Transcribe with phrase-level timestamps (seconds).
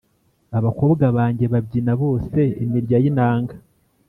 [0.57, 3.55] Abakobwa banjye babyina bose-Imirya y'inanga.